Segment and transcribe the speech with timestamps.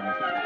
[0.00, 0.37] ¿Qué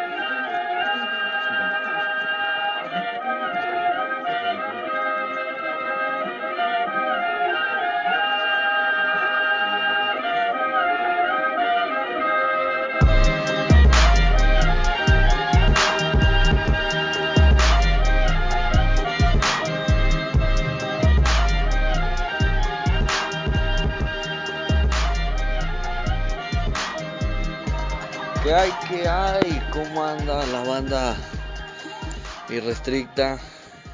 [32.52, 33.40] irrestricta?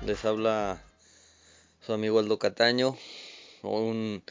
[0.05, 0.83] Les habla
[1.87, 2.97] su amigo Aldo Cataño.
[3.63, 4.23] Un,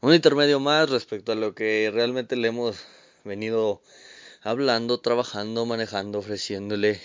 [0.00, 2.76] un intermedio más respecto a lo que realmente le hemos
[3.24, 3.80] venido
[4.42, 7.00] hablando, trabajando, manejando, ofreciéndole,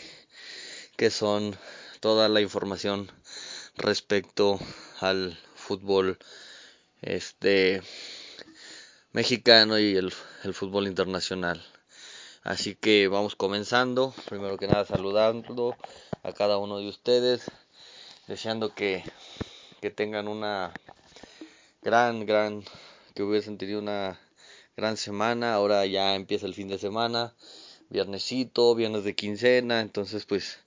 [0.97, 1.55] que son
[2.01, 3.09] toda la información
[3.77, 4.59] respecto
[4.99, 6.17] al fútbol
[7.01, 7.81] este
[9.13, 10.13] mexicano y el,
[10.43, 11.65] el fútbol internacional.
[12.43, 14.15] Así que vamos comenzando.
[14.27, 15.75] Primero que nada saludando
[16.23, 17.51] a cada uno de ustedes,
[18.27, 19.03] deseando que,
[19.79, 20.73] que tengan una
[21.83, 22.63] gran, gran,
[23.13, 24.19] que hubiesen tenido una
[24.75, 25.53] gran semana.
[25.53, 27.35] Ahora ya empieza el fin de semana,
[27.89, 30.57] viernesito, viernes de quincena, entonces pues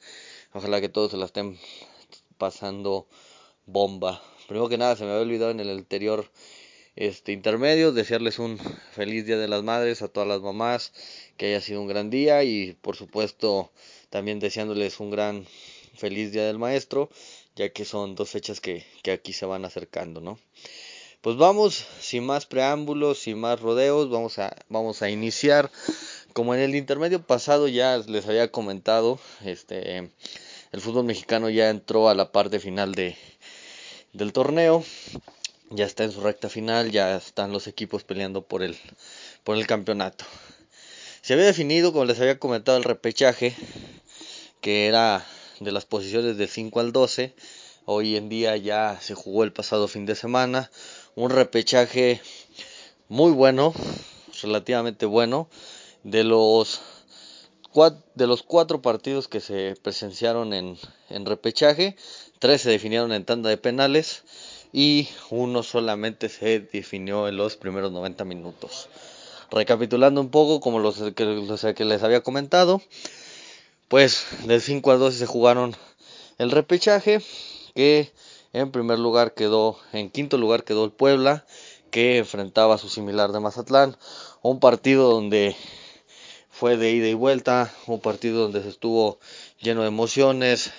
[0.52, 1.58] ojalá que todos se la estén
[2.38, 3.08] pasando
[3.66, 4.22] bomba.
[4.46, 6.30] Primero que nada se me había olvidado en el anterior
[6.96, 8.58] este intermedio, desearles un
[8.92, 10.92] feliz Día de las Madres a todas las mamás,
[11.36, 13.70] que haya sido un gran día y por supuesto
[14.10, 15.46] también deseándoles un gran
[15.94, 17.10] feliz Día del Maestro,
[17.56, 20.38] ya que son dos fechas que, que aquí se van acercando, ¿no?
[21.20, 25.70] Pues vamos, sin más preámbulos, sin más rodeos, vamos a, vamos a iniciar.
[26.34, 30.10] Como en el intermedio pasado ya les había comentado, este,
[30.72, 33.16] el fútbol mexicano ya entró a la parte final de,
[34.12, 34.84] del torneo
[35.70, 38.76] ya está en su recta final, ya están los equipos peleando por el,
[39.42, 40.24] por el campeonato.
[41.24, 43.56] Se había definido, como les había comentado, el repechaje,
[44.60, 45.24] que era
[45.58, 47.34] de las posiciones del 5 al 12.
[47.86, 50.70] Hoy en día ya se jugó el pasado fin de semana.
[51.14, 52.20] Un repechaje
[53.08, 53.72] muy bueno,
[54.42, 55.48] relativamente bueno.
[56.02, 56.82] De los,
[58.14, 60.76] de los cuatro partidos que se presenciaron en,
[61.08, 61.96] en repechaje,
[62.38, 64.24] tres se definieron en tanda de penales
[64.74, 68.90] y uno solamente se definió en los primeros 90 minutos.
[69.50, 72.82] Recapitulando un poco, como los que, que les había comentado,
[73.88, 75.76] pues del 5 al 12 se jugaron
[76.38, 77.22] el repechaje,
[77.74, 78.12] que
[78.52, 81.44] en primer lugar quedó, en quinto lugar quedó el Puebla,
[81.90, 83.96] que enfrentaba a su similar de Mazatlán,
[84.42, 85.54] un partido donde
[86.50, 89.18] fue de ida y vuelta, un partido donde se estuvo
[89.60, 90.72] lleno de emociones,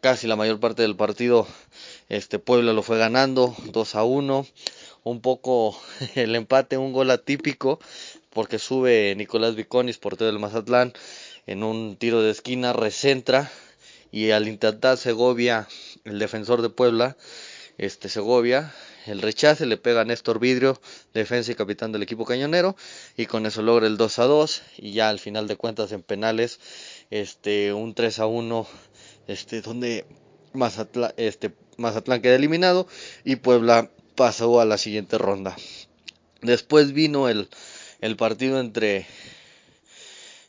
[0.00, 1.46] casi la mayor parte del partido
[2.08, 4.46] este Puebla lo fue ganando 2 a 1.
[5.06, 5.80] Un poco
[6.16, 7.78] el empate, un gol atípico,
[8.30, 10.94] porque sube Nicolás Viconis, portero del Mazatlán,
[11.46, 13.48] en un tiro de esquina, recentra,
[14.10, 15.68] y al intentar Segovia,
[16.02, 17.16] el defensor de Puebla,
[17.78, 18.74] este Segovia,
[19.06, 20.80] el rechace le pega a Néstor Vidrio,
[21.14, 22.74] defensa y capitán del equipo cañonero,
[23.16, 26.02] y con eso logra el 2 a 2, y ya al final de cuentas en
[26.02, 26.58] penales,
[27.12, 28.66] este un 3 a 1,
[29.28, 30.04] este donde
[31.16, 32.88] este Mazatlán queda eliminado
[33.22, 35.54] y Puebla pasó a la siguiente ronda.
[36.42, 37.48] Después vino el,
[38.00, 39.06] el partido entre,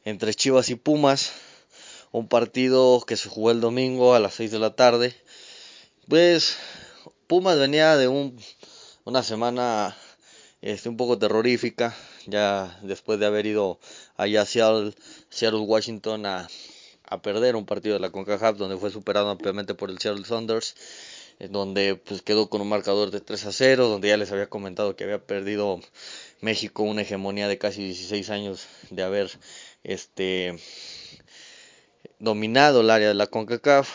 [0.06, 1.34] entre Chivas y Pumas,
[2.12, 5.16] un partido que se jugó el domingo a las 6 de la tarde.
[6.08, 6.58] Pues
[7.28, 8.40] Pumas venía de un,
[9.04, 9.96] una semana
[10.62, 11.96] este, un poco terrorífica,
[12.26, 13.80] ya después de haber ido
[14.16, 14.94] allá a Seattle,
[15.30, 16.48] Seattle Washington a,
[17.04, 20.76] a perder un partido de la CONCACAF donde fue superado ampliamente por el Seattle Saunders
[21.40, 24.96] donde pues quedó con un marcador de 3 a 0, donde ya les había comentado
[24.96, 25.80] que había perdido
[26.42, 29.30] México una hegemonía de casi 16 años de haber
[29.84, 30.58] este
[32.20, 33.90] dominado el área de la CONCACAF,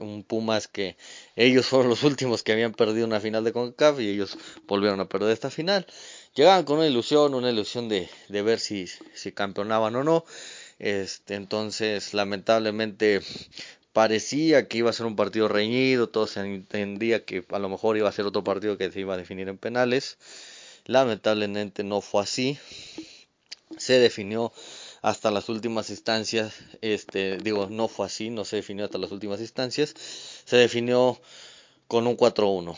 [0.00, 0.96] un Pumas que
[1.36, 5.08] ellos fueron los últimos que habían perdido una final de CONCACAF y ellos volvieron a
[5.08, 5.86] perder esta final.
[6.34, 10.24] Llegaban con una ilusión, una ilusión de, de ver si, si campeonaban o no.
[10.78, 13.20] Este, entonces, lamentablemente,
[13.92, 17.96] parecía que iba a ser un partido reñido, todo se entendía que a lo mejor
[17.96, 20.18] iba a ser otro partido que se iba a definir en penales.
[20.86, 22.58] Lamentablemente no fue así.
[23.78, 24.52] Se definió
[25.02, 29.40] hasta las últimas instancias, este, digo, no fue así, no se definió hasta las últimas
[29.40, 29.94] instancias,
[30.44, 31.20] se definió
[31.88, 32.76] con un 4-1.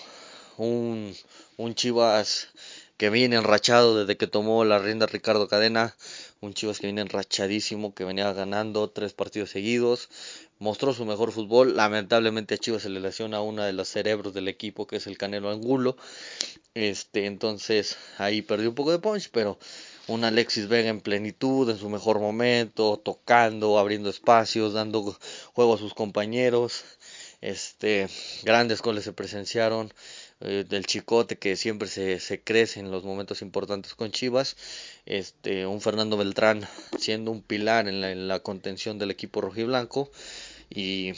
[0.57, 1.15] Un,
[1.59, 2.49] un Chivas
[2.97, 5.97] que viene enrachado desde que tomó la rienda Ricardo Cadena,
[6.41, 10.09] un Chivas que viene enrachadísimo, que venía ganando tres partidos seguidos,
[10.65, 11.77] mostró su mejor fútbol.
[11.77, 15.19] Lamentablemente a Chivas se le lesiona una de los cerebros del equipo, que es el
[15.19, 15.97] Canelo Angulo.
[16.75, 19.59] Este, entonces ahí perdió un poco de punch, pero
[20.09, 25.17] un Alexis Vega en plenitud, en su mejor momento, tocando, abriendo espacios, dando
[25.53, 26.83] juego a sus compañeros.
[27.43, 28.09] Este,
[28.43, 29.93] grandes goles se presenciaron
[30.41, 34.57] eh, del Chicote que siempre se, se, crece en los momentos importantes con Chivas.
[35.05, 36.67] Este, un Fernando Beltrán
[36.99, 40.11] siendo un pilar en la, en la contención del equipo rojiblanco.
[40.71, 41.13] Y,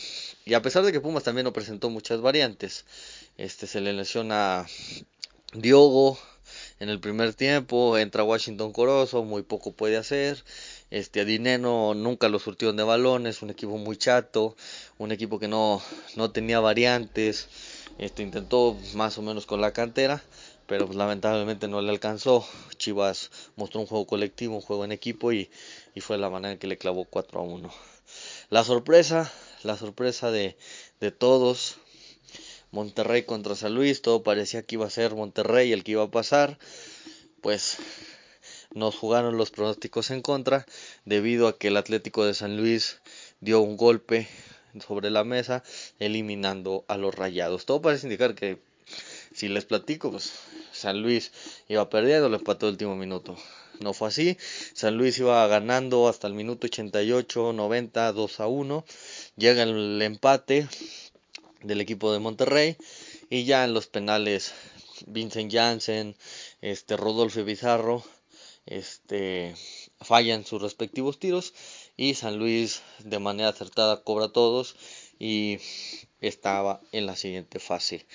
[0.55, 2.85] a pesar de que Pumas también no presentó muchas variantes,
[3.39, 4.67] este, se le lesiona
[5.53, 6.19] Diogo,
[6.79, 10.45] en el primer tiempo, entra Washington Corozo, muy poco puede hacer.
[10.91, 14.57] Este, Dineno nunca lo surtieron de balones, un equipo muy chato,
[14.99, 15.83] un equipo que no,
[16.17, 17.49] no tenía variantes.
[17.99, 20.23] Este, intentó más o menos con la cantera,
[20.67, 22.47] pero pues, lamentablemente no le alcanzó.
[22.77, 25.51] Chivas mostró un juego colectivo, un juego en equipo y,
[25.95, 27.96] y fue la manera en que le clavó 4 a 1.
[28.49, 29.33] La sorpresa,
[29.65, 30.57] la sorpresa de,
[31.19, 31.79] todos,
[32.71, 36.11] Monterrey contra San Luis, todo parecía que iba a ser Monterrey el que iba a
[36.13, 36.57] pasar,
[37.41, 37.79] pues
[38.73, 40.65] nos jugaron los pronósticos en contra
[41.05, 42.99] debido a que el Atlético de San Luis
[43.41, 44.29] dio un golpe
[44.87, 45.65] sobre la mesa
[45.99, 47.67] eliminando a los Rayados.
[47.67, 48.61] Todo parece indicar que
[49.35, 50.35] si les platico, pues
[50.71, 51.33] San Luis
[51.67, 53.37] iba perdiendo, lo empató el último minuto.
[53.81, 54.37] No fue así.
[54.75, 58.85] San Luis iba ganando hasta el minuto 88, 90, 2 a 1.
[59.37, 60.69] Llega el empate
[61.63, 62.77] del equipo de Monterrey
[63.31, 64.53] y ya en los penales
[65.07, 66.17] Vincent Janssen,
[66.63, 68.03] este Rodolfo Bizarro,
[68.65, 69.55] este
[70.01, 71.55] fallan sus respectivos tiros
[71.97, 74.77] y San Luis de manera acertada cobra todos
[75.19, 75.59] y
[76.21, 78.07] estaba en la siguiente fase.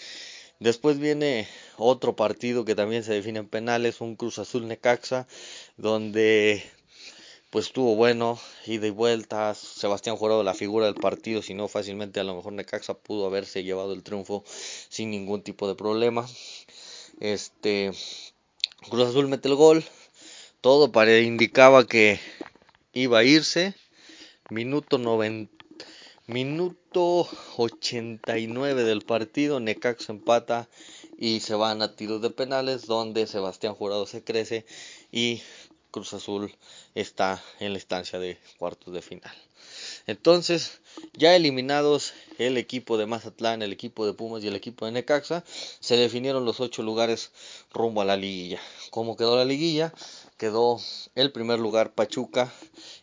[0.62, 1.48] Después viene
[1.78, 5.28] otro partido que también se define en penales, un Cruz Azul Necaxa,
[5.76, 6.64] donde
[7.50, 12.20] pues estuvo bueno, ida y vuelta, Sebastián Jurado la figura del partido, si no fácilmente
[12.20, 16.28] a lo mejor Necaxa pudo haberse llevado el triunfo sin ningún tipo de problema.
[17.20, 17.92] Este
[18.88, 19.84] Cruz Azul mete el gol,
[20.62, 20.92] todo
[21.22, 22.20] indicaba que
[22.94, 23.74] iba a irse,
[24.52, 25.61] minuto 90
[26.32, 30.70] Minuto 89 del partido, Necaxa empata
[31.18, 34.66] y se van a tiros de penales donde Sebastián Jurado se crece
[35.12, 35.42] y
[35.92, 36.56] Cruz Azul
[36.96, 39.36] está en la estancia de cuartos de final.
[40.08, 40.80] Entonces,
[41.14, 45.44] ya eliminados el equipo de Mazatlán, el equipo de Pumas y el equipo de Necaxa,
[45.82, 47.32] se definieron los ocho lugares
[47.74, 48.62] rumbo a la liguilla.
[48.90, 49.94] ¿Cómo quedó la liguilla?
[50.42, 50.82] Quedó
[51.14, 52.52] el primer lugar Pachuca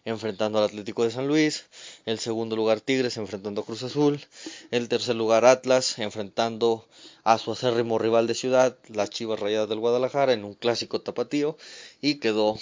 [0.05, 1.67] enfrentando al Atlético de San Luis,
[2.05, 4.21] el segundo lugar Tigres enfrentando a Cruz Azul,
[4.73, 6.89] el tercer lugar Atlas enfrentando
[7.23, 11.57] a su acérrimo rival de ciudad, las Chivas Rayadas del Guadalajara, en un clásico tapatío,
[12.01, 12.59] y quedó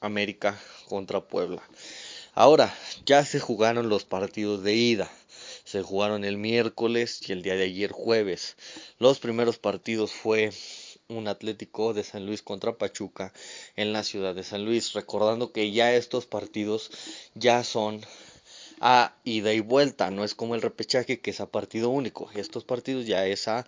[0.00, 0.56] América
[0.88, 1.64] contra Puebla.
[2.32, 2.72] Ahora,
[3.06, 5.10] ya se jugaron los partidos de ida.
[5.64, 8.56] Se jugaron el miércoles y el día de ayer jueves.
[9.00, 10.52] Los primeros partidos fue
[11.10, 13.32] un Atlético de San Luis contra Pachuca
[13.76, 14.92] en la ciudad de San Luis.
[14.92, 16.90] Recordando que ya estos partidos
[17.34, 18.00] ya son
[18.80, 22.30] a ida y vuelta, no es como el repechaje que es a partido único.
[22.34, 23.66] Estos partidos ya es a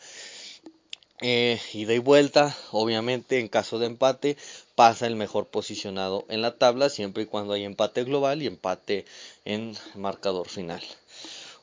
[1.21, 2.57] eh, ida y vuelta.
[2.73, 4.37] Obviamente, en caso de empate,
[4.75, 9.05] pasa el mejor posicionado en la tabla, siempre y cuando hay empate global y empate
[9.45, 10.83] en marcador final.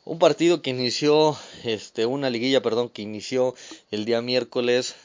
[0.09, 3.53] Un partido que inició, este, una liguilla, perdón, que inició
[3.91, 4.95] el día miércoles,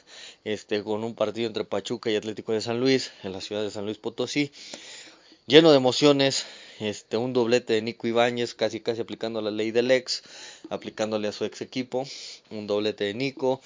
[0.45, 3.69] este, con un partido entre Pachuca y Atlético de San Luis, en la ciudad de
[3.69, 4.51] San Luis Potosí,
[5.45, 6.47] lleno de emociones,
[6.79, 10.23] este, un doblete de Nico Ibáñez, casi casi aplicando la ley del ex,
[10.71, 12.07] aplicándole a su ex equipo,
[12.49, 13.61] un doblete de Nico,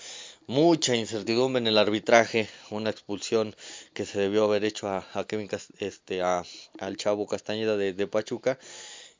[0.47, 3.55] mucha incertidumbre en el arbitraje, una expulsión
[3.93, 5.47] que se debió haber hecho a, a Kevin,
[5.79, 6.43] este, a,
[6.79, 8.59] al chavo Castañeda de, de Pachuca,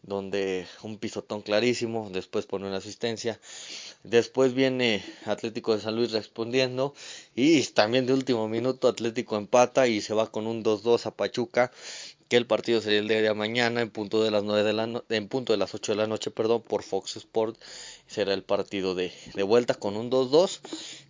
[0.04, 3.40] donde un pisotón clarísimo, después pone una asistencia,
[4.04, 6.94] después viene Atlético de San Luis respondiendo
[7.36, 11.72] y también de último minuto Atlético empata y se va con un 2-2 a Pachuca,
[12.30, 15.04] que el partido sería el día de mañana en punto de las nueve de la
[15.10, 17.58] en punto de las 8 de la noche, perdón, por Fox Sport
[18.08, 20.60] será el partido de, de vuelta con un 2-2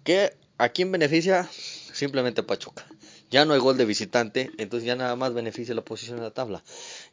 [0.04, 1.50] que a quién beneficia
[1.94, 2.86] simplemente Pachuca.
[3.30, 6.32] Ya no hay gol de visitante, entonces ya nada más beneficia la posición en la
[6.32, 6.64] tabla.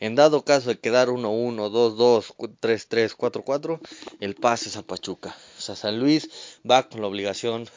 [0.01, 3.81] En dado caso de quedar 1-1, 2-2, 3-3, 4-4,
[4.21, 5.37] el pase es a Pachuca.
[5.59, 6.31] O sea, San Luis
[6.69, 7.69] va con la obligación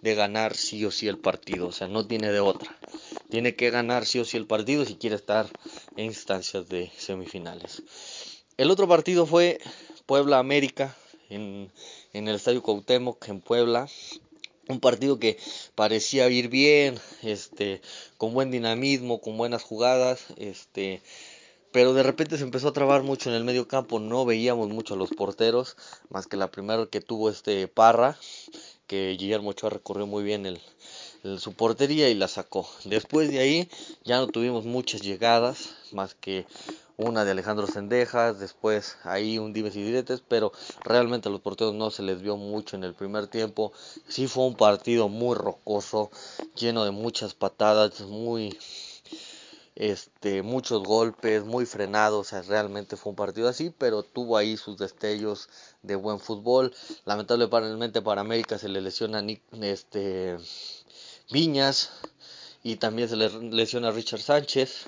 [0.00, 2.76] de ganar sí o sí el partido, o sea, no tiene de otra.
[3.30, 5.46] Tiene que ganar sí o sí el partido si quiere estar
[5.96, 7.82] en instancias de semifinales.
[8.56, 9.60] El otro partido fue
[10.06, 10.96] Puebla América
[11.30, 11.70] en,
[12.12, 13.88] en el Estadio Cuauhtémoc en Puebla
[14.68, 15.38] un partido que
[15.74, 17.80] parecía ir bien, este,
[18.16, 21.02] con buen dinamismo, con buenas jugadas, este,
[21.72, 24.94] pero de repente se empezó a trabar mucho en el medio campo, no veíamos mucho
[24.94, 25.76] a los porteros,
[26.10, 28.18] más que la primera que tuvo este Parra,
[28.86, 30.60] que Guillermo Ochoa recorrió muy bien el,
[31.38, 32.68] su portería y la sacó.
[32.84, 33.68] Después de ahí
[34.04, 36.46] ya no tuvimos muchas llegadas, más que
[36.98, 40.52] una de Alejandro Sendejas, después ahí un dimes y diretes, pero
[40.84, 43.72] realmente a los porteros no se les vio mucho en el primer tiempo.
[44.08, 46.10] Sí fue un partido muy rocoso,
[46.56, 48.58] lleno de muchas patadas, muy
[49.76, 54.56] este, muchos golpes, muy frenados, o sea, realmente fue un partido así, pero tuvo ahí
[54.56, 55.48] sus destellos
[55.82, 56.74] de buen fútbol.
[57.04, 59.24] Lamentablemente para América se le lesiona
[59.62, 60.36] este,
[61.30, 61.90] Viñas
[62.64, 64.86] y también se le lesiona Richard Sánchez,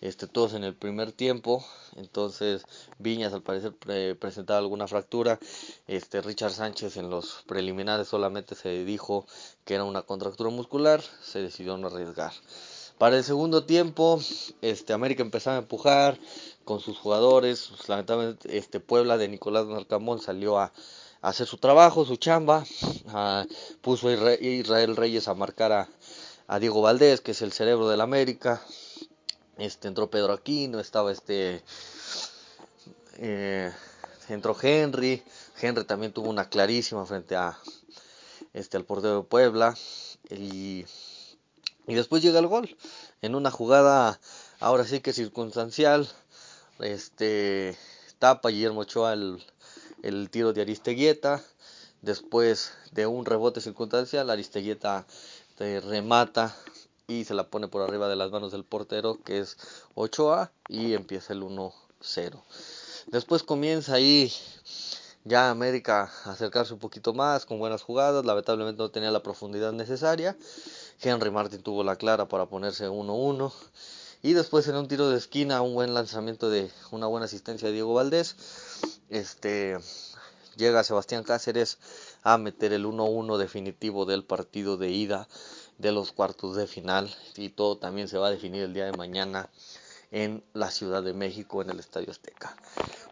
[0.00, 1.64] este, todos en el primer tiempo.
[1.96, 2.62] Entonces
[2.98, 3.72] Viñas al parecer
[4.18, 5.38] presentaba alguna fractura.
[5.86, 9.26] Este, Richard Sánchez en los preliminares solamente se dijo
[9.64, 12.32] que era una contractura muscular, se decidió no arriesgar.
[13.00, 14.20] Para el segundo tiempo,
[14.60, 16.18] este, América empezaba a empujar
[16.66, 17.68] con sus jugadores.
[17.70, 20.70] Pues, lamentablemente, este, Puebla de Nicolás Marcamón salió a,
[21.22, 22.62] hacer su trabajo, su chamba.
[23.80, 25.88] puso a Israel Reyes a marcar
[26.46, 28.60] a, Diego Valdés, que es el cerebro del América.
[29.60, 31.62] Este, entró Pedro Aquino, estaba este.
[33.18, 33.70] Eh,
[34.28, 35.22] entró Henry.
[35.60, 37.58] Henry también tuvo una clarísima frente a
[38.54, 39.76] este al portero de Puebla.
[40.30, 40.84] Y
[41.90, 42.76] y después llega el gol.
[43.20, 44.20] En una jugada,
[44.60, 46.08] ahora sí que circunstancial.
[46.78, 47.76] Este
[48.20, 49.44] tapa Guillermo Ochoa el,
[50.02, 51.42] el tiro de Aristeguieta.
[52.00, 55.04] Después de un rebote circunstancial, Aristeguieta
[55.58, 56.56] remata
[57.10, 59.58] y se la pone por arriba de las manos del portero, que es
[59.94, 61.72] Ochoa, y empieza el 1-0.
[63.08, 64.32] Después comienza ahí
[65.24, 69.72] ya América a acercarse un poquito más con buenas jugadas, lamentablemente no tenía la profundidad
[69.72, 70.36] necesaria
[71.02, 73.52] Henry Martin tuvo la clara para ponerse 1-1.
[74.22, 77.74] Y después en un tiro de esquina, un buen lanzamiento de una buena asistencia de
[77.74, 78.36] Diego Valdés.
[79.08, 79.78] Este
[80.56, 81.78] llega Sebastián Cáceres
[82.22, 85.26] a meter el 1-1 definitivo del partido de ida
[85.80, 87.14] de los cuartos de final.
[87.36, 89.48] Y todo también se va a definir el día de mañana
[90.10, 92.56] en la Ciudad de México, en el Estadio Azteca.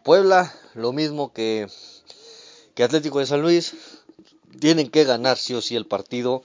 [0.03, 1.67] Puebla, lo mismo que,
[2.75, 3.73] que Atlético de San Luis.
[4.59, 6.43] Tienen que ganar sí o sí el partido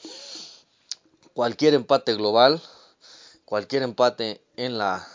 [1.34, 2.62] cualquier empate global,
[3.44, 5.06] cualquier empate en la,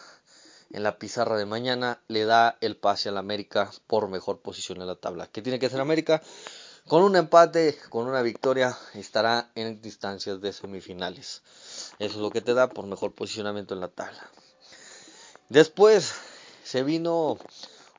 [0.71, 4.87] en la pizarra de mañana le da el pase al América por mejor posición en
[4.87, 5.27] la tabla.
[5.31, 6.21] ¿Qué tiene que hacer América?
[6.89, 11.43] Con un empate, con una victoria, estará en distancias de semifinales.
[11.99, 14.27] Eso es lo que te da por mejor posicionamiento en la tabla.
[15.49, 16.15] Después
[16.63, 17.37] se vino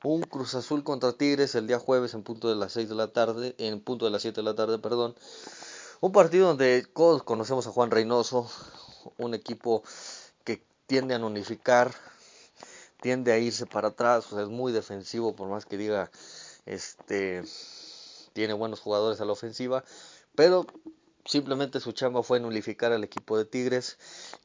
[0.03, 3.07] un Cruz Azul contra Tigres el día jueves en punto de las 6 de la
[3.07, 5.15] tarde, en punto de las 7 de la tarde, perdón.
[6.01, 8.51] Un partido donde conocemos a Juan Reynoso,
[9.17, 9.83] un equipo
[10.43, 11.93] que tiende a unificar,
[12.99, 16.11] tiende a irse para atrás, es muy defensivo por más que diga
[16.65, 17.45] este
[18.33, 19.83] tiene buenos jugadores a la ofensiva,
[20.35, 20.65] pero
[21.25, 23.97] simplemente su chamba fue nulificar al equipo de Tigres,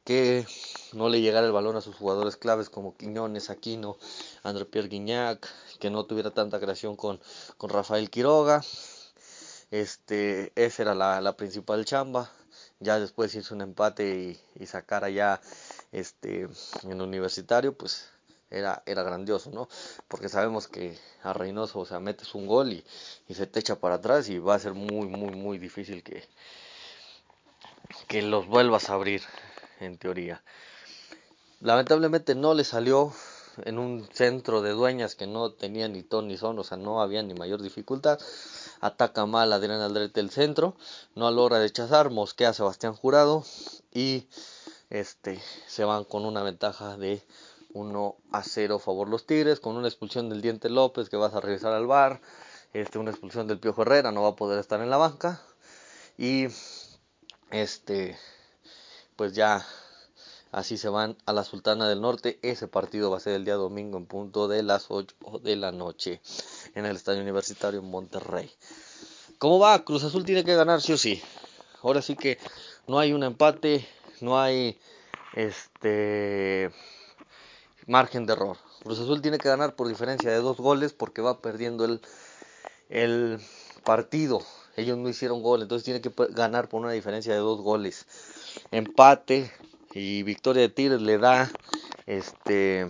[0.03, 0.45] que
[0.93, 3.97] no le llegara el balón a sus jugadores claves como Quiñones, Aquino,
[4.43, 5.47] André Pierre Guignac,
[5.79, 7.19] que no tuviera tanta creación con,
[7.57, 8.63] con Rafael Quiroga,
[9.71, 12.31] este, esa era la, principal chamba.
[12.79, 15.41] Ya después hizo un empate y, y sacar allá
[15.91, 16.47] este,
[16.83, 18.07] en universitario, pues
[18.49, 19.67] era, era grandioso, ¿no?
[20.07, 22.83] Porque sabemos que a Reynoso, o sea, metes un gol y,
[23.27, 26.27] y, se te echa para atrás y va a ser muy, muy, muy difícil que,
[28.07, 29.21] que los vuelvas a abrir,
[29.79, 30.43] en teoría.
[31.61, 33.13] Lamentablemente no le salió
[33.65, 37.01] en un centro de dueñas que no tenía ni ton ni son, o sea, no
[37.01, 38.19] había ni mayor dificultad
[38.81, 40.75] ataca mal Adrián Aldrete el centro,
[41.15, 43.43] no logra rechazar, mosquea a Sebastián Jurado
[43.93, 44.27] y
[44.89, 47.23] este se van con una ventaja de
[47.77, 51.33] 1 a 0 a favor los Tigres, con una expulsión del Diente López que vas
[51.33, 52.21] a regresar al bar,
[52.73, 55.41] este, una expulsión del Piojo Herrera, no va a poder estar en la banca
[56.17, 56.47] y
[57.51, 58.17] este
[59.15, 59.65] pues ya
[60.51, 62.39] así se van a la Sultana del Norte.
[62.41, 65.71] Ese partido va a ser el día domingo en punto de las 8 de la
[65.71, 66.21] noche
[66.75, 68.51] en el Estadio Universitario en Monterrey.
[69.39, 69.83] ¿Cómo va?
[69.83, 71.21] Cruz Azul tiene que ganar sí o sí.
[71.81, 72.37] Ahora sí que
[72.87, 73.87] no hay un empate,
[74.21, 74.79] no hay
[75.33, 76.71] este
[77.87, 78.57] margen de error.
[78.83, 82.01] Cruz Azul tiene que ganar por diferencia de dos goles porque va perdiendo el,
[82.89, 83.39] el
[83.83, 84.41] partido.
[84.75, 88.05] Ellos no hicieron gol, entonces tiene que ganar por una diferencia de dos goles.
[88.71, 89.51] Empate
[89.93, 91.49] y victoria de Tigres le da
[92.05, 92.87] este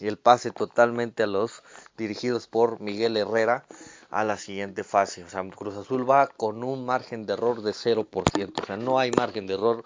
[0.00, 1.62] el pase totalmente a los
[1.96, 3.66] dirigidos por Miguel Herrera
[4.10, 5.22] a la siguiente fase.
[5.24, 8.62] O sea, Cruz Azul va con un margen de error de 0%.
[8.62, 9.84] O sea, no hay margen de error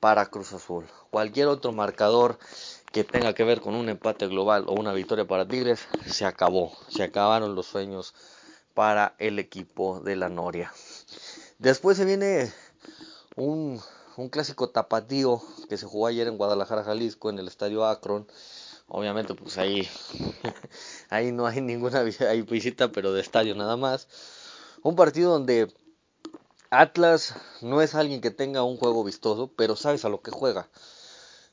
[0.00, 0.86] para Cruz Azul.
[1.10, 2.38] Cualquier otro marcador
[2.92, 6.72] que tenga que ver con un empate global o una victoria para Tigres, se acabó.
[6.88, 8.14] Se acabaron los sueños
[8.74, 10.72] para el equipo de la Noria.
[11.58, 12.52] Después se viene
[13.36, 13.80] un,
[14.16, 18.26] un clásico tapatío que se jugó ayer en Guadalajara, Jalisco, en el estadio Akron.
[18.86, 19.86] Obviamente, pues ahí,
[21.10, 24.08] ahí no hay ninguna hay visita, pero de estadio nada más.
[24.82, 25.72] Un partido donde
[26.70, 30.68] Atlas no es alguien que tenga un juego vistoso, pero sabes a lo que juega.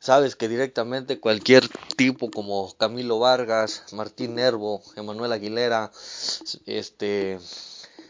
[0.05, 5.91] Sabes que directamente cualquier tipo como Camilo Vargas, Martín Nervo, Emanuel Aguilera,
[6.67, 7.39] este,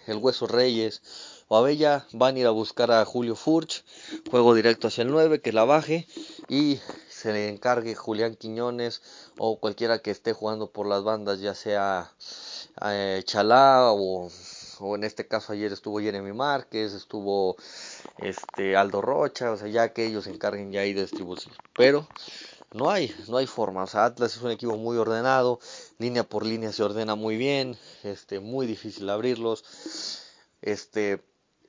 [0.05, 1.01] el Hueso Reyes
[1.47, 3.85] o Abella van a ir a buscar a Julio Furch,
[4.29, 6.05] juego directo hacia el 9, que la baje
[6.49, 9.01] y se le encargue Julián Quiñones
[9.37, 12.11] o cualquiera que esté jugando por las bandas, ya sea
[12.85, 14.29] eh, Chalá o
[14.79, 17.55] o en este caso ayer estuvo Jeremy Márquez, estuvo
[18.19, 21.53] este Aldo Rocha, o sea, ya que ellos se encarguen ya ahí de distribución.
[21.75, 22.07] Pero
[22.73, 23.83] no hay, no hay forma.
[23.83, 25.59] O sea, Atlas es un equipo muy ordenado,
[25.97, 29.63] línea por línea se ordena muy bien, este, muy difícil abrirlos.
[30.61, 31.23] Este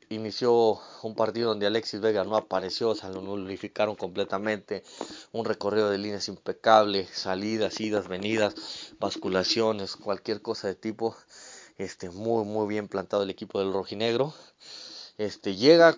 [0.08, 4.84] inició un partido donde Alexis Vega no apareció, o sea, lo nulificaron completamente,
[5.32, 8.54] un recorrido de líneas impecable, salidas, idas, venidas,
[8.98, 11.16] basculaciones, cualquier cosa de tipo
[11.78, 14.34] este, muy, muy bien plantado el equipo del rojinegro.
[15.18, 15.96] Este, llega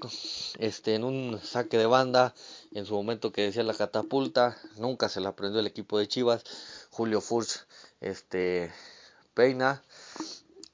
[0.59, 2.35] este, en un saque de banda,
[2.73, 6.45] en su momento que decía la catapulta, nunca se la aprendió el equipo de Chivas.
[6.91, 7.67] Julio Furch
[8.01, 8.73] este,
[9.35, 9.83] peina,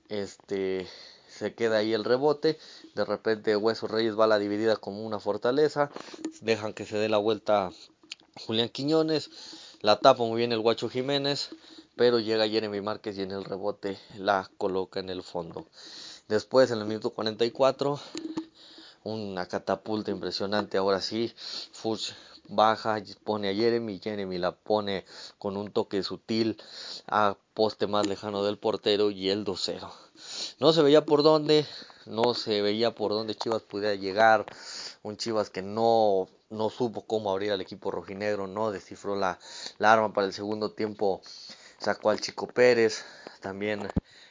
[0.09, 0.87] este,
[1.29, 2.59] se queda ahí el rebote,
[2.95, 5.91] de repente Hueso Reyes va a la dividida como una fortaleza,
[6.41, 7.73] dejan que se dé la vuelta
[8.37, 9.31] Julián Quiñones,
[9.81, 11.51] la tapa muy bien el Guacho Jiménez,
[11.97, 15.67] pero llega Jeremy Márquez y en el rebote la coloca en el fondo.
[16.29, 18.01] Después, en el minuto 44,
[19.05, 20.79] una catapulta impresionante.
[20.79, 21.33] Ahora sí,
[21.73, 22.15] Fuchs
[22.49, 25.05] baja, pone a Jeremy, Jeremy la pone
[25.39, 26.61] con un toque sutil
[27.07, 29.91] a poste más lejano del portero y el 2-0.
[30.59, 31.67] No se veía por dónde,
[32.07, 34.47] no se veía por dónde Chivas pudiera llegar.
[35.03, 39.39] Un Chivas que no, no supo cómo abrir al equipo rojinegro, no descifró la,
[39.79, 41.23] la arma para el segundo tiempo
[41.85, 43.05] sacó al Chico Pérez,
[43.41, 43.89] también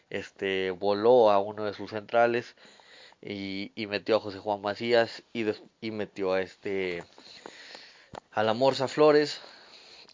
[0.09, 2.55] este, voló a uno de sus centrales
[3.21, 7.03] y, metió a José Juan Macías y, metió a este
[8.31, 9.39] a la Morsa Flores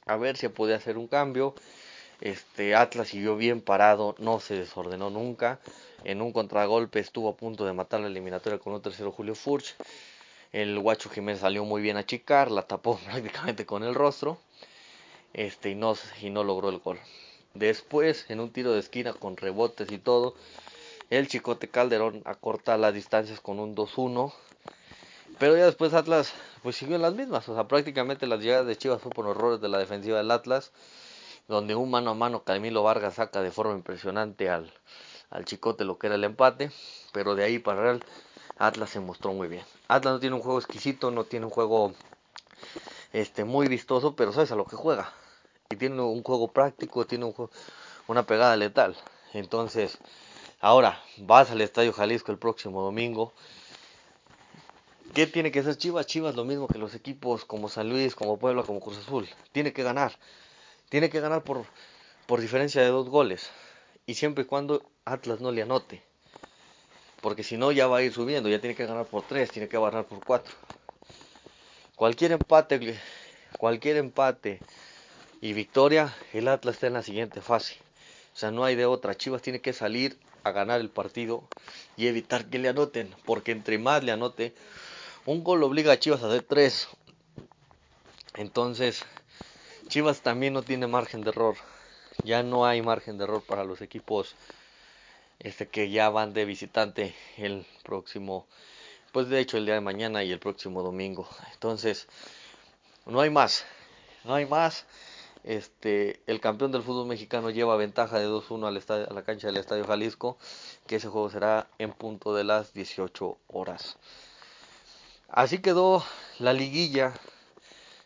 [0.05, 1.55] a ver si podía hacer un cambio.
[2.19, 5.61] Este Atlas siguió bien parado, no se desordenó nunca.
[6.03, 9.75] En un contragolpe estuvo a punto de matar la eliminatoria con un tercero Julio Furch.
[10.51, 14.39] El Guacho Jiménez salió muy bien a chicar, la tapó prácticamente con el rostro.
[15.33, 16.99] Este y no logró el gol.
[17.53, 20.35] Después, en un tiro de esquina con rebotes y todo,
[21.09, 24.31] el Chicote Calderón acorta las distancias con un 2-1.
[25.39, 27.49] Pero ya después Atlas pues siguió en las mismas.
[27.49, 30.71] O sea, prácticamente las llegadas de Chivas fue por errores de la defensiva del Atlas.
[31.47, 34.71] Donde un mano a mano Camilo Vargas saca de forma impresionante al,
[35.31, 36.71] al Chicote lo que era el empate.
[37.11, 38.03] Pero de ahí para el
[38.59, 39.63] Atlas se mostró muy bien.
[39.87, 41.93] Atlas no tiene un juego exquisito, no tiene un juego
[43.11, 45.11] este muy vistoso, pero sabes a lo que juega
[45.71, 47.49] y tiene un juego práctico, tiene un
[48.07, 48.95] una pegada letal.
[49.33, 49.99] Entonces,
[50.59, 53.33] ahora vas al Estadio Jalisco el próximo domingo.
[55.13, 56.07] ¿Qué tiene que hacer Chivas?
[56.07, 59.29] Chivas lo mismo que los equipos como San Luis, como Puebla, como Cruz Azul.
[59.51, 60.17] Tiene que ganar.
[60.89, 61.63] Tiene que ganar por,
[62.25, 63.51] por diferencia de dos goles.
[64.07, 66.01] Y siempre y cuando Atlas no le anote.
[67.21, 68.49] Porque si no ya va a ir subiendo.
[68.49, 70.55] Ya tiene que ganar por tres, tiene que ganar por cuatro.
[71.95, 72.99] Cualquier empate,
[73.59, 74.61] cualquier empate
[75.41, 77.77] y victoria, el Atlas está en la siguiente fase.
[78.33, 79.15] O sea, no hay de otra.
[79.15, 81.43] Chivas tiene que salir a ganar el partido
[81.97, 84.53] y evitar que le anoten, porque entre más le anote,
[85.25, 86.87] un gol obliga a Chivas a hacer tres.
[88.35, 89.03] Entonces,
[89.87, 91.55] Chivas también no tiene margen de error.
[92.23, 94.35] Ya no hay margen de error para los equipos
[95.39, 98.45] este que ya van de visitante el próximo
[99.11, 101.27] pues de hecho el día de mañana y el próximo domingo.
[101.53, 102.07] Entonces,
[103.05, 103.65] no hay más.
[104.23, 104.85] No hay más.
[105.43, 109.57] Este, el campeón del fútbol mexicano lleva ventaja de 2-1 al a la cancha del
[109.57, 110.37] Estadio Jalisco,
[110.85, 113.97] que ese juego será en punto de las 18 horas.
[115.29, 116.03] Así quedó
[116.39, 117.13] la liguilla,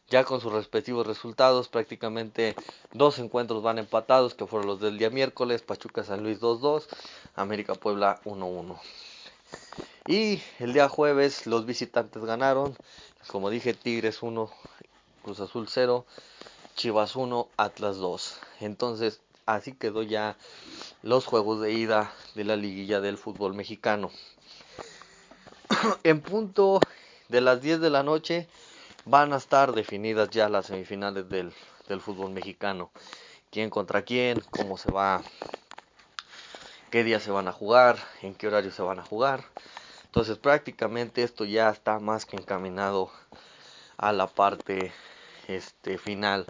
[0.10, 2.56] ya con sus respectivos resultados, prácticamente
[2.91, 6.86] dos encuentros van empatados, que fueron los del día miércoles, Pachuca San Luis 2-2,
[7.36, 8.78] América Puebla 1-1.
[10.06, 12.76] Y el día jueves los visitantes ganaron,
[13.28, 14.52] como dije, Tigres 1,
[15.24, 16.06] Cruz Azul 0,
[16.75, 18.39] Chivas 1, Atlas 2.
[18.59, 20.38] Entonces, así quedó ya
[21.03, 24.12] los juegos de ida de la liguilla del fútbol mexicano.
[26.03, 26.79] en punto
[27.29, 28.47] de las 10 de la noche
[29.05, 31.53] van a estar definidas ya las semifinales del,
[31.88, 32.89] del fútbol mexicano.
[33.51, 35.21] Quién contra quién, cómo se va,
[36.89, 39.43] qué día se van a jugar, en qué horario se van a jugar.
[40.05, 43.12] Entonces prácticamente esto ya está más que encaminado
[43.97, 44.91] a la parte
[45.47, 46.45] este, final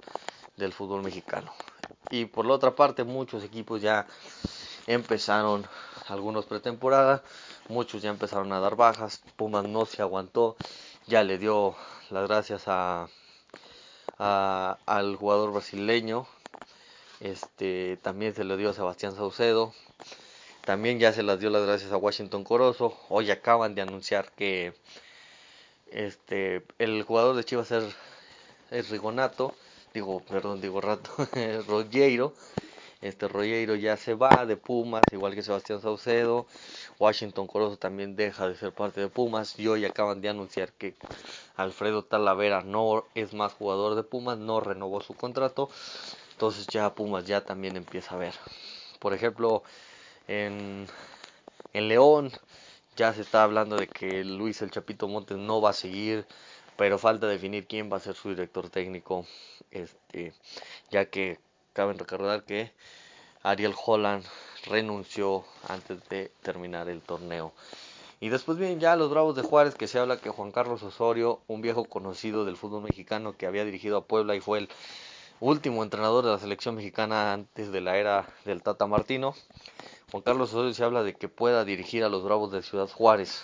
[0.57, 1.53] del fútbol mexicano.
[2.09, 4.07] Y por la otra parte, muchos equipos ya
[4.87, 5.67] empezaron
[6.07, 7.23] algunos pretemporada,
[7.69, 10.55] muchos ya empezaron a dar bajas, Pumas no se aguantó,
[11.07, 11.75] ya le dio
[12.09, 13.07] las gracias a,
[14.17, 16.27] al jugador brasileño,
[17.19, 19.73] este también se le dio a Sebastián Saucedo,
[20.65, 24.73] también ya se las dio las gracias a Washington Corozo, hoy acaban de anunciar que
[25.87, 27.71] este el jugador de Chivas
[28.73, 29.53] es Rigonato,
[29.93, 31.11] digo, perdón, digo Rato,
[31.67, 32.33] Rogero,
[33.01, 36.45] este Rollero ya se va de Pumas, igual que Sebastián Saucedo.
[36.99, 39.59] Washington Corozo también deja de ser parte de Pumas.
[39.59, 40.95] Y hoy acaban de anunciar que
[41.57, 45.69] Alfredo Talavera no es más jugador de Pumas, no renovó su contrato.
[46.31, 48.33] Entonces ya Pumas ya también empieza a ver.
[48.99, 49.63] Por ejemplo,
[50.27, 50.87] en,
[51.73, 52.31] en León
[52.95, 56.25] ya se está hablando de que Luis el Chapito Montes no va a seguir
[56.77, 59.25] pero falta definir quién va a ser su director técnico,
[59.71, 60.33] este,
[60.91, 61.39] ya que
[61.73, 62.71] cabe recordar que
[63.43, 64.25] Ariel Holland
[64.65, 67.53] renunció antes de terminar el torneo.
[68.19, 71.41] Y después vienen ya los Bravos de Juárez, que se habla que Juan Carlos Osorio,
[71.47, 74.69] un viejo conocido del fútbol mexicano que había dirigido a Puebla y fue el
[75.41, 79.35] último entrenador de la selección mexicana antes de la era del Tata Martino.
[80.09, 83.43] Juan Carlos Osorio se habla de que pueda dirigir a los Bravos de Ciudad Juárez.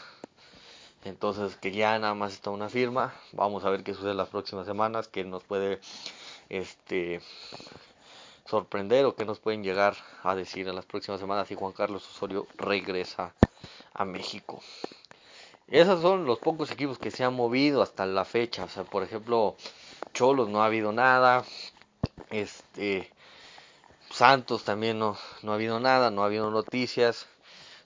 [1.05, 3.13] Entonces que ya nada más está una firma.
[3.31, 5.79] Vamos a ver qué sucede las próximas semanas, que nos puede
[6.49, 7.21] este
[8.45, 12.07] sorprender o que nos pueden llegar a decir en las próximas semanas si Juan Carlos
[12.09, 13.33] Osorio regresa
[13.93, 14.62] a México.
[15.67, 18.63] Esos son los pocos equipos que se han movido hasta la fecha.
[18.63, 19.55] O sea, por ejemplo,
[20.13, 21.43] Cholos no ha habido nada.
[22.31, 23.12] Este
[24.09, 27.27] Santos también no, no ha habido nada, no ha habido noticias.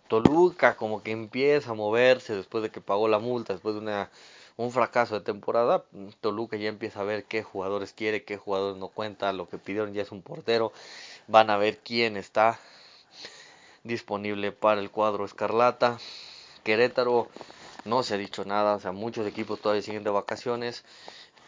[0.08, 4.10] Toluca como que empieza a moverse después de que pagó la multa, después de una
[4.56, 5.84] un fracaso de temporada,
[6.22, 9.94] Toluca ya empieza a ver qué jugadores quiere, qué jugadores no cuenta, lo que pidieron
[9.94, 10.72] ya es un portero,
[11.28, 12.60] van a ver quién está
[13.84, 15.98] disponible para el cuadro escarlata.
[16.64, 17.28] Querétaro
[17.86, 20.86] no se ha dicho nada, o sea, muchos equipos todavía siguen de vacaciones.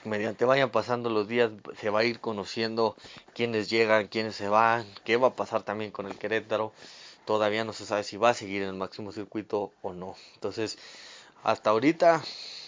[0.04, 2.96] Mediante vayan pasando los días se va a ir conociendo
[3.34, 6.74] quiénes llegan, quiénes se van, qué va a pasar también con el Querétaro.
[7.26, 10.16] Todavía no se sabe si va a seguir en el máximo circuito o no.
[10.36, 10.78] Entonces,
[11.44, 12.24] hasta ahorita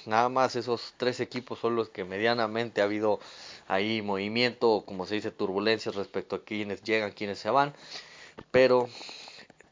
[0.07, 3.19] Nada más esos tres equipos son los que medianamente ha habido
[3.67, 7.73] ahí movimiento, como se dice, turbulencias respecto a quienes llegan, quienes se van.
[8.49, 8.87] Pero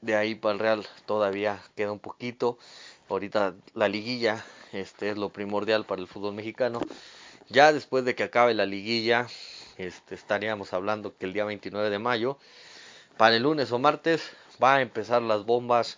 [0.02, 2.58] de ahí para el Real todavía queda un poquito.
[3.08, 4.44] Ahorita la liguilla
[4.74, 6.82] este es lo primordial para el fútbol mexicano.
[7.48, 9.28] Ya después de que acabe la liguilla,
[9.78, 12.38] este, estaríamos hablando que el día 29 de mayo,
[13.16, 15.98] para el lunes o martes, va a empezar las bombas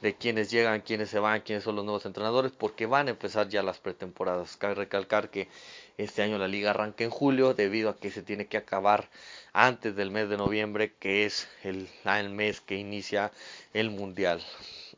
[0.00, 3.48] de quiénes llegan, quiénes se van, quiénes son los nuevos entrenadores, porque van a empezar
[3.48, 4.56] ya las pretemporadas.
[4.56, 5.48] Cabe recalcar que
[5.96, 9.08] este año la liga arranca en julio debido a que se tiene que acabar
[9.52, 13.32] antes del mes de noviembre, que es el, el mes que inicia
[13.74, 14.40] el mundial.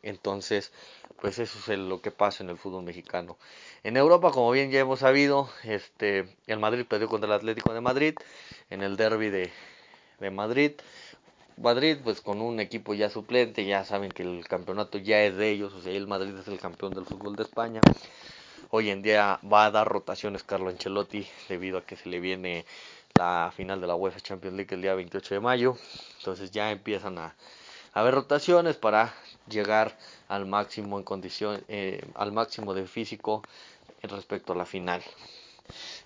[0.03, 0.73] Entonces,
[1.21, 3.39] pues eso es lo que pasa en el fútbol mexicano.
[3.83, 7.81] En Europa, como bien ya hemos sabido, este, el Madrid perdió contra el Atlético de
[7.81, 8.15] Madrid
[8.69, 9.51] en el derby de,
[10.19, 10.73] de Madrid.
[11.61, 15.51] Madrid, pues con un equipo ya suplente, ya saben que el campeonato ya es de
[15.51, 17.83] ellos, o sea, el Madrid es el campeón del fútbol de España.
[18.71, 22.65] Hoy en día va a dar rotaciones Carlo Ancelotti debido a que se le viene
[23.15, 25.77] la final de la UEFA Champions League el día 28 de mayo.
[26.19, 27.35] Entonces ya empiezan a,
[27.93, 29.13] haber rotaciones para
[29.47, 33.43] llegar al máximo en condición, eh, al máximo de físico
[34.03, 35.03] respecto a la final.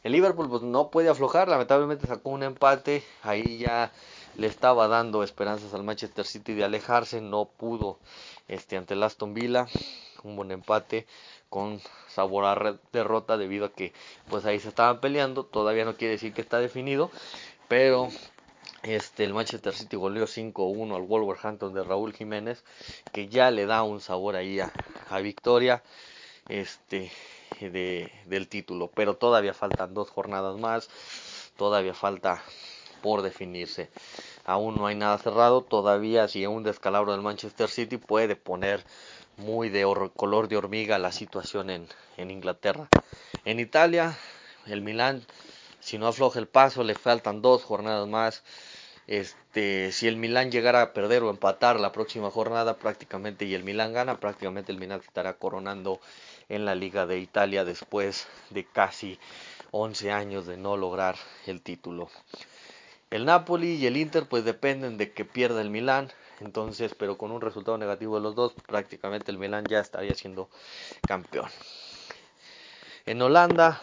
[0.03, 3.93] El Liverpool pues, no puede aflojar, lamentablemente sacó un empate, ahí ya
[4.37, 7.99] le estaba dando esperanzas al Manchester City de alejarse, no pudo
[8.49, 9.67] este ante el Aston Villa,
[10.23, 11.07] un buen empate
[11.49, 13.93] con sabor a derrota debido a que
[14.29, 17.11] pues ahí se estaban peleando, todavía no quiere decir que está definido,
[17.69, 18.09] pero
[18.83, 22.65] este, el Manchester City goleó 5-1 al Wolverhampton de Raúl Jiménez,
[23.13, 24.73] que ya le da un sabor ahí a,
[25.09, 25.83] a victoria
[26.49, 27.11] este,
[27.61, 28.91] de, del título.
[28.95, 30.91] Pero todavía faltan dos jornadas más,
[31.57, 32.43] todavía falta
[33.05, 33.91] por definirse.
[34.47, 38.83] Aún no hay nada cerrado, todavía si un descalabro del Manchester City puede poner
[39.37, 39.85] muy de
[40.17, 41.87] color de hormiga la situación en,
[42.17, 42.89] Inglaterra.
[43.45, 44.17] En Italia,
[44.65, 45.23] el Milán,
[45.81, 48.43] si no afloja el paso, le faltan dos jornadas más.
[49.07, 53.65] Este, si el Milán llegara a perder o empatar la próxima jornada prácticamente y el
[53.65, 56.01] Milán gana, prácticamente el Milán estará coronando
[56.49, 59.19] en la Liga de Italia después de casi
[59.73, 62.09] 11 años de no lograr el título.
[63.11, 67.31] El Napoli y el Inter pues dependen de que pierda el Milán, entonces, pero con
[67.31, 70.49] un resultado negativo de los dos, prácticamente el Milán ya estaría siendo
[71.07, 71.49] campeón.
[73.07, 73.81] En Holanda,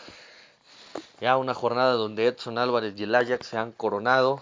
[1.22, 4.42] Ya una jornada donde Edson Álvarez y el Ajax se han coronado.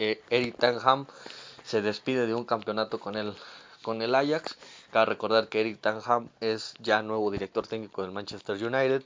[0.00, 1.06] Eh, Eric Tanham
[1.62, 3.34] se despide de un campeonato con el,
[3.82, 4.56] con el Ajax.
[4.92, 9.04] Cabe recordar que Eric Tanham es ya nuevo director técnico del Manchester United.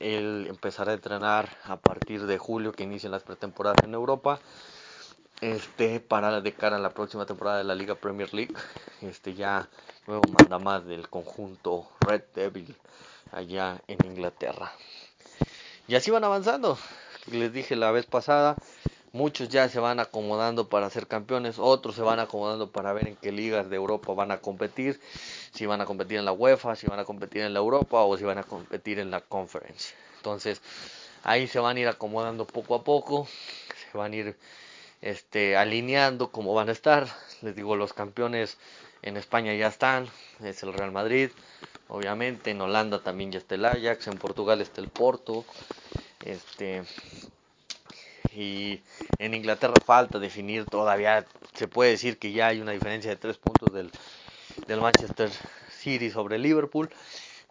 [0.00, 4.40] Él empezará a entrenar a partir de julio que inician las pretemporadas en Europa.
[5.40, 8.54] Este, para de cara a la próxima temporada de la Liga Premier League.
[9.02, 9.68] Este ya
[10.06, 12.76] nuevo manda más del conjunto Red Devil
[13.32, 14.72] allá en Inglaterra.
[15.86, 16.78] Y así van avanzando.
[17.30, 18.56] Les dije la vez pasada,
[19.12, 23.16] muchos ya se van acomodando para ser campeones, otros se van acomodando para ver en
[23.16, 25.00] qué ligas de Europa van a competir,
[25.52, 28.16] si van a competir en la UEFA, si van a competir en la Europa o
[28.16, 29.94] si van a competir en la Conference.
[30.16, 30.60] Entonces,
[31.24, 33.28] ahí se van a ir acomodando poco a poco,
[33.90, 34.36] se van a ir
[35.00, 37.06] este, alineando cómo van a estar.
[37.42, 38.58] Les digo, los campeones
[39.02, 40.08] en España ya están,
[40.42, 41.30] es el Real Madrid,
[41.88, 45.44] obviamente, en Holanda también ya está el Ajax, en Portugal está el Porto,
[46.24, 46.82] este
[48.38, 48.82] y
[49.18, 53.36] en Inglaterra falta definir todavía, se puede decir que ya hay una diferencia de tres
[53.38, 53.92] puntos del,
[54.66, 55.30] del Manchester
[55.70, 56.90] City sobre Liverpool,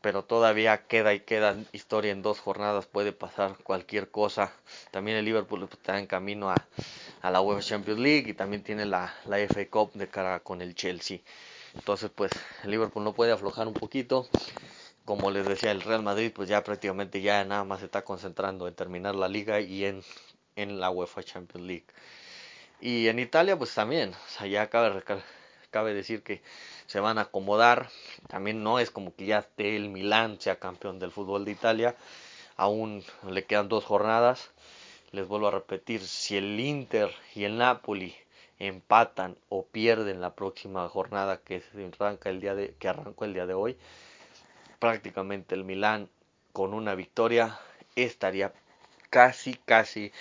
[0.02, 4.54] pero todavía queda y queda historia en dos jornadas, puede pasar cualquier cosa.
[4.92, 6.68] También el Liverpool está en camino a,
[7.22, 10.62] a la UEFA Champions League y también tiene la, la FA Cup de cara con
[10.62, 11.20] el Chelsea.
[11.80, 14.30] Entonces, pues el Liverpool no puede aflojar un poquito
[15.06, 18.68] como les decía, el Real Madrid pues ya prácticamente ya nada más se está concentrando
[18.68, 20.04] en terminar la liga y en,
[20.58, 21.86] en la UEFA Champions League.
[22.82, 25.02] Y en Italia pues también, o sea, ya cabe,
[25.72, 26.42] cabe decir que
[26.86, 27.90] se van a acomodar,
[28.28, 31.96] también no es como que ya esté el Milán sea campeón del fútbol de Italia,
[32.56, 34.52] aún le quedan dos jornadas,
[35.12, 38.16] les vuelvo a repetir, si el Inter y el Napoli
[38.60, 41.64] empatan o pierden la próxima jornada que
[42.00, 43.78] arranca el día que arrancó el día de hoy,
[44.80, 46.10] prácticamente el Milán
[46.54, 47.60] con una victoria
[47.96, 48.54] estaría
[49.10, 50.12] casi, casi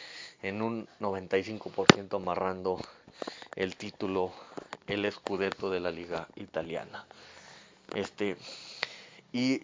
[0.43, 2.81] en un 95% amarrando
[3.57, 4.33] el título,
[4.87, 7.07] el escudeto de la liga italiana.
[7.95, 8.37] Este,
[9.33, 9.63] y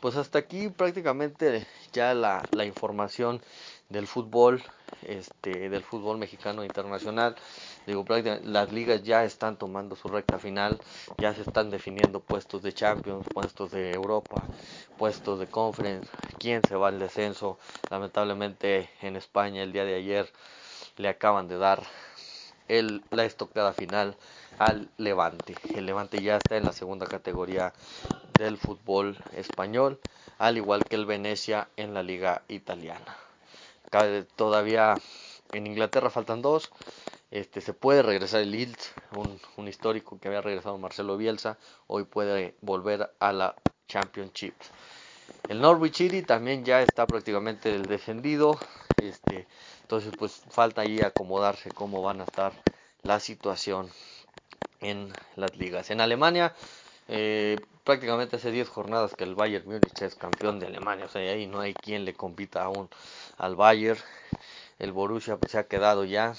[0.00, 3.42] pues hasta aquí prácticamente ya la, la información
[3.88, 4.62] del fútbol,
[5.02, 7.36] este, del fútbol mexicano internacional.
[7.88, 8.04] Digo,
[8.44, 10.78] las ligas ya están tomando su recta final,
[11.16, 14.44] ya se están definiendo puestos de Champions, puestos de Europa,
[14.98, 16.06] puestos de Conference,
[16.38, 17.56] quién se va al descenso.
[17.88, 20.30] Lamentablemente en España el día de ayer
[20.98, 21.82] le acaban de dar
[22.68, 24.18] el, la estocada final
[24.58, 25.56] al Levante.
[25.74, 27.72] El Levante ya está en la segunda categoría
[28.36, 29.98] del fútbol español,
[30.36, 33.16] al igual que el Venecia en la liga italiana.
[34.36, 34.98] Todavía
[35.52, 36.70] en Inglaterra faltan dos.
[37.30, 38.94] Este, se puede regresar el Leeds,
[39.56, 43.54] un, histórico que había regresado Marcelo Bielsa, hoy puede volver a la
[43.86, 44.54] Championship.
[45.48, 48.58] El Norwich City también ya está prácticamente el descendido,
[48.96, 49.46] este,
[49.82, 52.52] entonces pues falta ahí acomodarse cómo van a estar
[53.02, 53.90] la situación
[54.80, 55.90] en las ligas.
[55.90, 56.54] En Alemania
[57.08, 61.20] eh, prácticamente hace 10 jornadas que el Bayern Múnich es campeón de Alemania, o sea,
[61.30, 62.88] ahí no hay quien le compita aún
[63.36, 64.00] al Bayern.
[64.78, 66.34] El Borussia pues, se ha quedado ya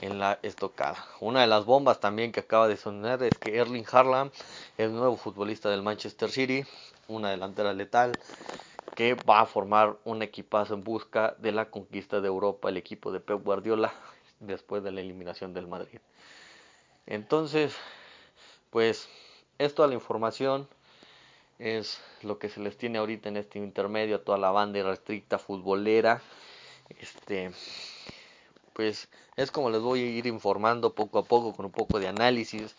[0.00, 1.04] en la estocada.
[1.20, 4.32] Una de las bombas también que acaba de sonar es que Erling Haaland,
[4.76, 6.64] el nuevo futbolista del Manchester City,
[7.08, 8.12] una delantera letal
[8.94, 13.12] que va a formar un equipazo en busca de la conquista de Europa, el equipo
[13.12, 13.92] de Pep Guardiola
[14.40, 16.00] después de la eliminación del Madrid.
[17.06, 17.74] Entonces,
[18.70, 19.08] pues
[19.58, 20.68] a la información
[21.58, 25.38] es lo que se les tiene ahorita en este intermedio a toda la banda restricta
[25.38, 26.22] futbolera.
[27.00, 27.50] Este,
[28.78, 32.06] pues es como les voy a ir informando poco a poco con un poco de
[32.06, 32.76] análisis,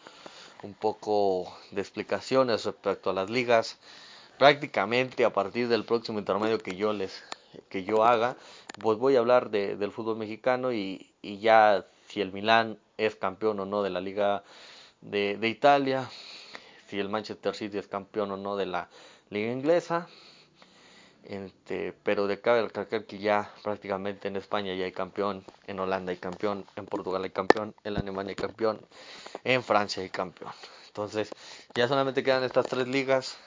[0.64, 3.78] un poco de explicaciones respecto a las ligas.
[4.38, 7.22] Prácticamente a partir del próximo intermedio que yo les
[7.68, 8.38] que yo haga,
[8.82, 13.60] pues voy a hablar de, del fútbol mexicano y, ya si el Milán es campeón
[13.60, 14.44] o no de la Liga
[15.02, 16.10] de, de Italia,
[16.88, 18.88] si el Manchester City es campeón o no de la
[19.30, 20.08] liga inglesa.
[21.24, 26.12] Este, pero de cabe recalcar que ya prácticamente en España ya hay campeón, en Holanda
[26.12, 28.80] hay campeón, en Portugal hay campeón, en Alemania hay campeón,
[29.44, 30.52] en Francia hay campeón.
[30.88, 31.32] Entonces
[31.76, 33.38] ya solamente quedan estas tres ligas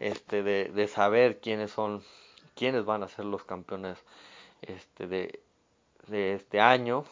[0.00, 2.02] este, de, de saber quiénes son,
[2.54, 3.98] quiénes van a ser los campeones
[4.62, 5.40] este, de,
[6.08, 7.04] de este año.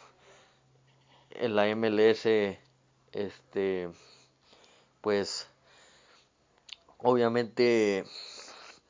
[1.31, 2.25] En la MLS,
[3.11, 3.89] este,
[5.01, 5.47] pues
[6.97, 8.05] obviamente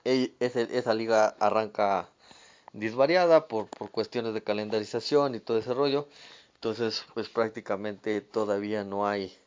[0.06, 2.10] esa liga arranca
[2.74, 6.08] disvariada por, cuestiones de calendarización y todo ese rollo.
[6.56, 9.38] Entonces, pues prácticamente todavía no hay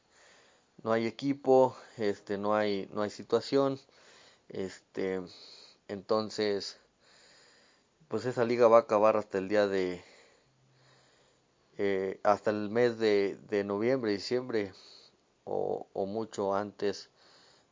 [0.83, 3.81] no hay equipo, este no hay no hay situación.
[4.49, 5.21] Este
[5.89, 6.79] entonces
[8.09, 10.03] pues esa liga va a acabar hasta el día de
[11.77, 14.73] eh, hasta el mes de, noviembre, diciembre
[15.45, 17.09] o, mucho antes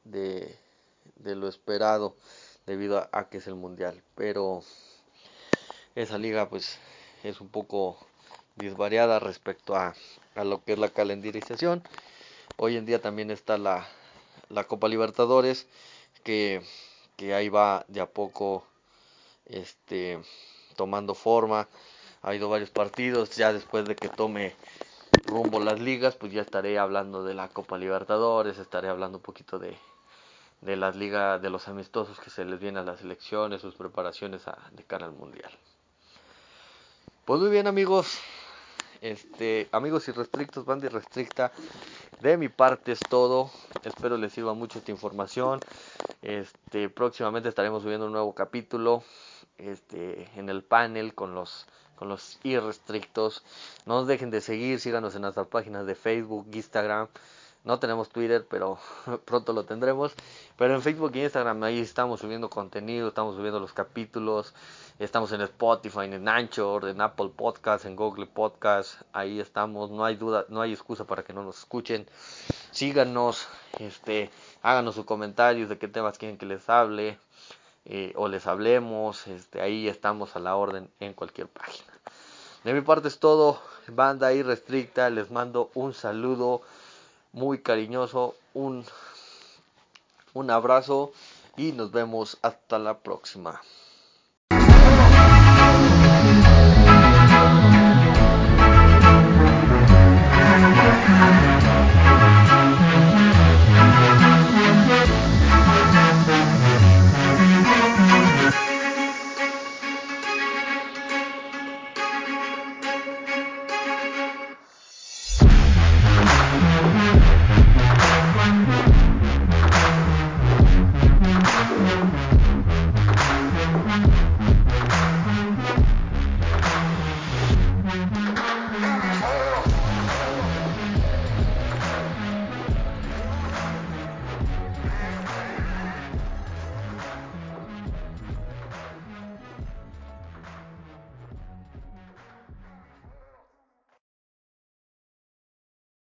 [0.04, 0.56] de,
[1.24, 2.14] lo esperado
[2.66, 4.02] debido a, que es el mundial.
[4.14, 4.62] Pero
[5.94, 6.78] esa liga pues
[7.22, 7.98] es un poco
[8.56, 9.94] disvariada respecto a,
[10.34, 11.82] a lo que es la calendarización.
[12.56, 13.86] Hoy en día también está la,
[14.48, 15.66] la Copa Libertadores
[16.24, 16.62] que,
[17.16, 18.64] que ahí va de a poco
[19.46, 20.20] este
[20.76, 21.68] tomando forma
[22.26, 24.54] ha habido varios partidos, ya después de que tome
[25.26, 29.60] rumbo las ligas, pues ya estaré hablando de la Copa Libertadores, estaré hablando un poquito
[29.60, 29.76] de,
[30.60, 34.46] de las ligas, de los amistosos que se les vienen a las elecciones, sus preparaciones
[34.48, 35.50] a, de cara al Mundial.
[37.24, 38.18] Pues muy bien amigos,
[39.00, 41.52] este, amigos irrestrictos, banda irrestricta,
[42.20, 43.50] de mi parte es todo,
[43.82, 45.60] espero les sirva mucho esta información,
[46.22, 49.02] este, próximamente estaremos subiendo un nuevo capítulo,
[49.58, 51.66] este, en el panel con los
[51.96, 53.42] con los irrestrictos.
[53.86, 57.08] No nos dejen de seguir, síganos en nuestras páginas de Facebook, Instagram.
[57.66, 58.78] No tenemos Twitter, pero
[59.24, 60.14] pronto lo tendremos.
[60.56, 64.54] Pero en Facebook y Instagram ahí estamos subiendo contenido, estamos subiendo los capítulos.
[65.00, 69.04] Estamos en Spotify, en Anchor, en Apple Podcasts, en Google Podcasts.
[69.12, 72.06] Ahí estamos, no hay duda, no hay excusa para que no nos escuchen.
[72.70, 73.48] Síganos,
[73.80, 74.30] este,
[74.62, 77.18] háganos sus comentarios de qué temas quieren que les hable.
[77.84, 81.92] Eh, o les hablemos, este, ahí estamos a la orden en cualquier página.
[82.62, 86.62] De mi parte es todo, banda irrestricta, les mando un saludo
[87.36, 88.82] muy cariñoso, un,
[90.32, 91.12] un abrazo
[91.58, 93.60] y nos vemos hasta la próxima.